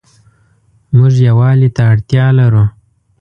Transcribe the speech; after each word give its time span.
موږ 0.97 1.13
يووالي 1.27 1.69
ته 1.75 1.83
اړتيا 1.91 2.25
لرو 2.39 2.63